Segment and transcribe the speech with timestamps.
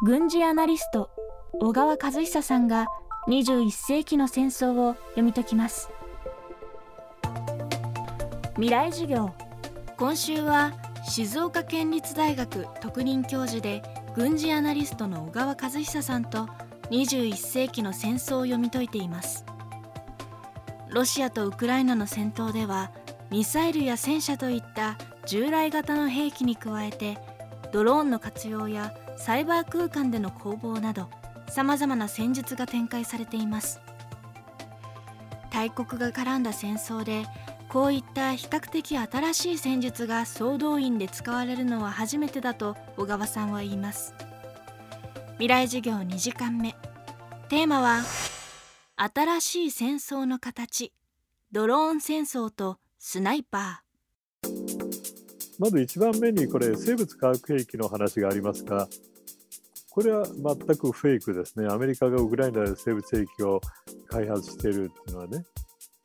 [0.00, 1.10] 軍事アナリスト
[1.54, 2.86] 小川和久さんが
[3.26, 5.90] 21世紀の戦争を読み解きます。
[8.54, 9.34] 未来授業。
[9.96, 10.72] 今週は
[11.02, 13.82] 静岡県立大学特任教授で
[14.14, 16.48] 軍事アナリストの小川和久さんと
[16.90, 19.44] 21世紀の戦争を読み解いています。
[20.90, 22.92] ロシアとウクライナの戦闘では
[23.30, 24.96] ミサイルや戦車といった
[25.26, 27.18] 従来型の兵器に加えて
[27.72, 31.08] ドローンの活用やサイバー空間での攻防など
[31.48, 33.80] さまざまな戦術が展開されています。
[35.50, 37.26] 大国が絡んだ戦争で
[37.68, 44.14] こういった比較的新しい戦術が総動員で使われるのは初めてだと小川さんは言います。
[45.32, 46.74] 未来授業2時間目。
[47.48, 48.02] テーマは
[48.96, 50.92] 新しい戦争の形。
[51.52, 53.87] ドローン戦争とスナイパー。
[55.58, 58.88] まず1番目にこれ生物化学兵器の話がありますが
[59.90, 61.66] これは全くフェイクですね。
[61.68, 63.60] アメリカがウクライナで生物兵器を
[64.06, 65.44] 開発しているっていうのはね。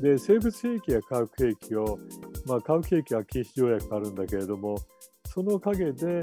[0.00, 1.98] で生物兵器や化学兵器を、
[2.46, 4.76] まあ、化学兵器は禁止条約があるんだけれども
[5.28, 6.20] その陰で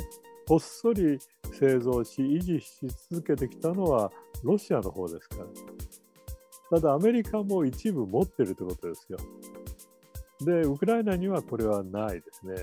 [0.48, 1.18] こっそり
[1.58, 2.70] 製造し維持し
[3.10, 4.12] 続けてきたのは
[4.44, 5.46] ロシアの方ですから。
[6.80, 9.18] ただアメリカも一部持ってるということですよ。
[10.42, 12.56] でウクライナにはこれはないですね。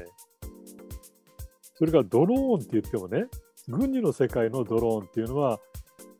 [1.80, 3.24] それからドローンって言ってもね
[3.66, 5.58] 軍事の世界のドローンっていうのは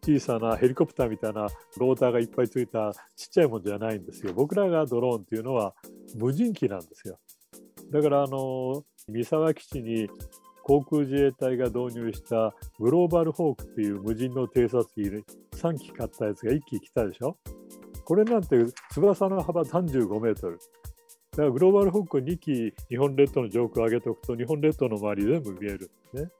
[0.03, 4.33] 小さなヘリコプターみたいなローターがいっぱいついたちっちゃいものじゃないんですよ。
[4.33, 5.75] 僕らがドローンっていうのは
[6.17, 7.19] 無人機なんですよ。
[7.91, 10.09] だからあの三沢基地に
[10.63, 15.03] 航空自衛隊が導入したグローバルホークっていう無人の偵察機
[15.59, 17.37] 3機買ったやつが1機来たでしょ。
[18.07, 18.57] これなんて
[18.93, 20.59] 翼の幅35メートル。
[21.41, 26.31] だからグローバルホーク2機日本列島の上空を上げておくと日本列島の周り全部見えるんですね。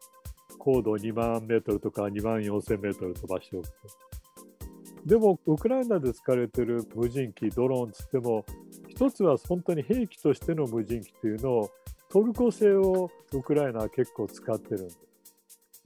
[0.59, 3.75] 高度2万メートルとか2万4千メートル飛ばしておくと。
[5.07, 8.45] でも、ウクライナで使われてる無人機、ドローンつっても、
[8.89, 11.71] 一つは本当に兵器としての無人機というのを、
[12.11, 15.01] トルコ製をウクライナは結構使ってるんです。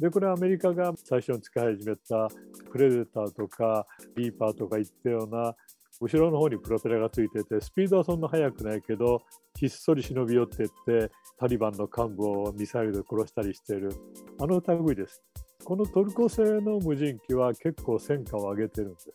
[0.01, 2.29] で、これはアメリカが最初に使い始めた
[2.73, 3.87] プレデターとか
[4.17, 5.55] リーパーとかいったような
[6.01, 9.23] 後ろの方にプロペラがついててスピードはそんな速くないけど
[9.59, 13.93] ひっそり忍び寄ってってタリバンの幹部をミサイルで殺したりしている。
[14.41, 15.23] あの類です。
[15.65, 19.11] このトルコ製の無人機は結構戦果を上げてるんです。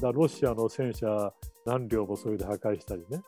[0.00, 1.32] だロシアの戦車
[1.66, 3.20] 何両もそれで破壊したりね。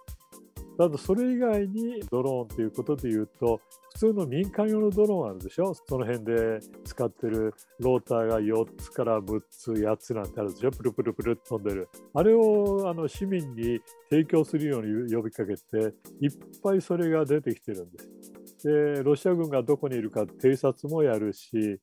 [0.79, 3.61] ただそれ以外にドローンということでいうと
[3.93, 5.75] 普通の民間用のドローンあるでしょ？
[5.75, 10.71] その辺で使ってるローターが4つから6つ8つなんてあるでしょ？
[10.71, 11.89] プルプルプルって飛んでる。
[12.15, 16.31] あれをあの市民に提供するように呼びかけていっ
[16.63, 18.67] ぱいそれが出てきてるんです。
[18.67, 21.81] でロシア軍がどこにいるか偵察もやるし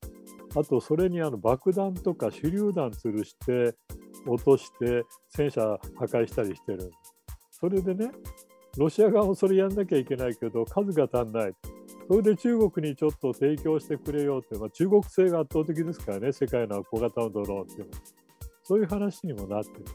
[0.55, 3.75] あとそれにあの爆弾とか手榴弾吊るして
[4.25, 5.61] 落として戦車
[5.95, 6.91] 破壊したりしてる。
[7.51, 8.11] それでね
[8.79, 11.53] ロシア側もそれやんなきゃいけないけど数が足んない。
[12.07, 17.97] それで中国にちょっと提供してくれようって、まあ、中国製が圧倒的ですからね、世界の小型のドローンっていうのは。
[18.63, 19.85] そういう話にもなってる。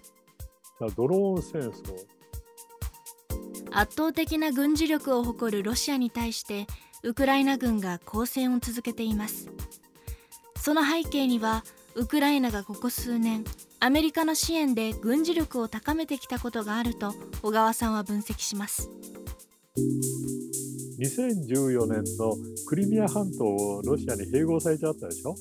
[0.81, 2.07] だドローン戦争。
[3.71, 6.67] 圧倒的な軍事力を誇るロシアに対して
[7.03, 9.51] ウクライナ軍が抗戦を続けています
[10.57, 11.65] その背景には
[11.97, 13.43] ウクライナがここ数年
[13.85, 17.13] アメリカの支援で軍事力を高めてきたことがあると
[17.43, 18.89] 小川さんは分析します。
[20.99, 22.35] 2014年の
[22.67, 25.35] クリミア半島をロシアに併合されちゃったでしょ？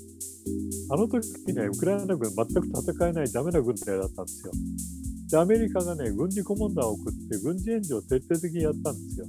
[0.91, 4.51] あの時にねウクライナ軍全く戦えないダメな軍隊だったんですよ。
[5.31, 9.25] でアメリカがね軍事顧問団を送って軍事援助を徹底的にやったんですよ。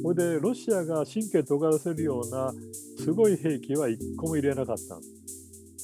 [0.00, 2.54] それでロシアが神経尖らせるような
[2.98, 4.96] すごい兵器は1個も入れなかった。
[4.96, 5.23] んです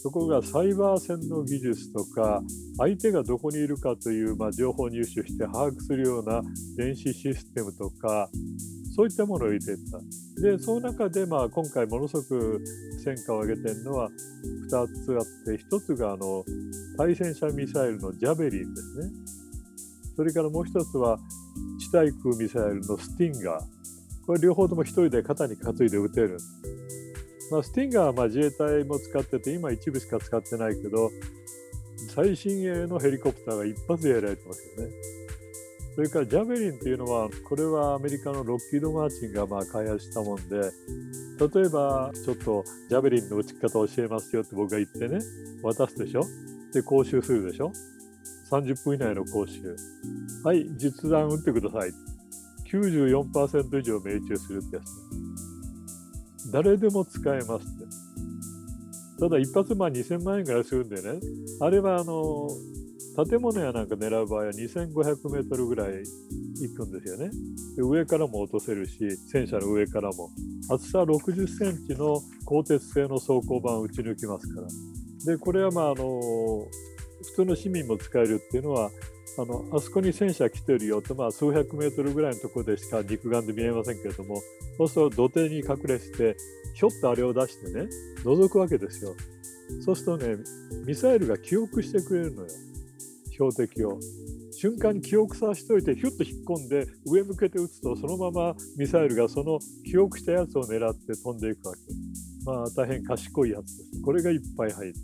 [0.02, 2.42] そこがサイバー戦の技術とか
[2.78, 6.42] 相手がどこにいるかという、まあ、情報入手して把握するような
[6.76, 8.30] 電子システムとか
[8.96, 10.00] そういったものを入れていった。
[10.40, 12.64] でその中で、まあ、今回ものすごく
[13.04, 14.10] 戦果を上げてるのは
[14.70, 16.44] 2つあって1つがあの
[16.96, 19.10] 対戦車ミサイルのジャベリンですね。
[20.16, 21.18] それからもう1つは
[21.78, 23.64] 地対空ミサイルのスティンガー。
[24.26, 26.38] これ両方とも1人で肩に担いで撃てる。
[27.50, 31.10] まあ、スティンガーはまあ自衛隊も使ってて、今一部しか使ってないけど、
[32.14, 34.92] 最新鋭のヘリコプターが一発でやられてますよね。
[35.96, 45.18] それからジャベリンっていうのは、これはアメリカのロッキード・マーチンがまあ開発したもんで、例えばちょっとジャベリンの撃ち方を教えますよって僕が言ってね、
[45.62, 46.22] 渡すでしょ？
[46.72, 47.72] で、講習するでしょ
[48.50, 49.76] ?30 分以内の講習。
[50.44, 51.90] はい、実弾撃ってください。
[52.72, 54.84] 94%以上命中するってやつ。
[56.50, 58.10] 誰でも使えますって。
[59.20, 61.20] ただ一発まあ2000万円ぐらいするんでね
[61.60, 62.48] あれはあの
[63.28, 66.04] 建物やなんか狙う場合は2500メートルぐらい
[66.60, 67.30] 行くんですよね。
[67.76, 68.98] で上からも落とせるし
[69.30, 70.30] 戦車の上からも
[70.70, 74.68] 厚さ60センチの鋼鉄製の装甲板を撃ち抜きますから
[75.26, 76.04] でこれはまああの
[77.22, 78.90] 普通の市民も使えるっていうのは
[79.38, 84.42] あのあそこに戦車来てるよって、まあ、数百メートルぐらいのところでしか肉眼で見えませんけれども
[84.76, 86.36] そうすると土手に隠れして
[86.74, 87.88] ひょっとあれを出してね
[88.24, 89.14] 覗くわけですよ。
[89.84, 90.36] そうするとね
[90.86, 92.48] ミサイルが記憶してくれるのよ。
[93.30, 93.98] 標的を。
[94.52, 101.80] 瞬間に記憶させておいてヒュッと引っ込んで上向けて撃つとそのままミサイルがその記憶したやつを狙って飛んでいくわけ。
[102.44, 104.02] まあ大変賢いやつです。
[104.02, 104.94] これがいっぱい入る。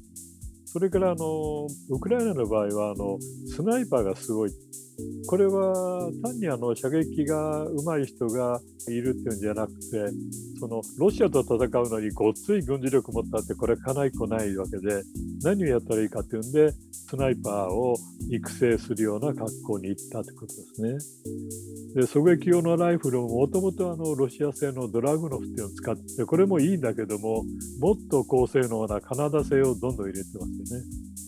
[0.76, 4.50] それからあのウクライナの場合はあのスナイパーがすごい
[5.26, 9.80] これは単にあの射撃が上手い人がいるっていうんじゃなくて
[10.60, 15.02] そのロシアと戦うのにごっつい軍事力持ったってこれかないこないわけで
[15.42, 17.96] 何をやったらいいかっていうんでスナイパーを
[18.30, 20.90] 育成するような学校に行ったってことですね。
[21.94, 27.44] で狙撃用のライフルももともとロシア製のドラグノフっていうのを使ってこれもいいんだけども
[27.80, 31.25] もっと高性能なカナダ製をどんどん入れてますよね。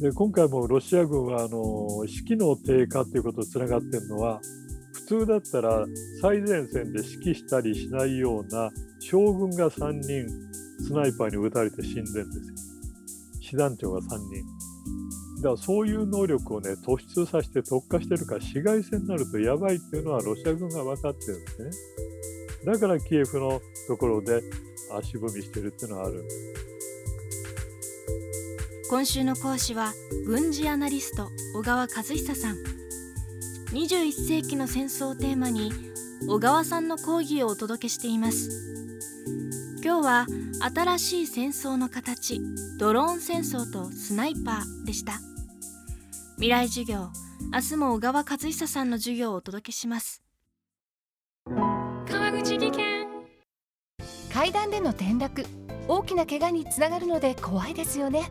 [0.00, 4.40] で今回もロシア軍はあの士気の低下ということとつながっているのは
[4.92, 5.84] 普通だったら
[6.20, 8.70] 最前線で指揮したりしないような
[9.00, 10.28] 将軍が3人
[10.80, 12.54] スナイパーに撃たれて死んでるんですよ。
[13.40, 14.44] 師団長が3人。
[15.36, 21.70] だからそういう能力をね突出させて特化してるから市街戦になるとやばいっていうのはロシア軍が分かってるんですね。
[22.72, 24.42] だからキエフのところで
[24.92, 26.63] 足踏みしてるっていうのはあるんです。
[28.94, 29.92] 今週の講師は
[30.24, 32.56] 軍事アナリスト小川和久さん。
[33.72, 35.72] 21世紀の戦争をテーマに
[36.28, 38.50] 小川さんの講義をお届けしています。
[39.82, 40.26] 今日は
[40.72, 42.40] 新しい戦争の形
[42.78, 45.14] ドローン戦争とスナイパーでした。
[46.36, 47.10] 未来授業
[47.52, 50.22] 明日も小川和久さんの授業をお届けします。
[51.48, 53.08] 川口技研。
[54.32, 55.44] 階段での転落
[55.88, 58.30] 大きな怪我につながるので怖いですよね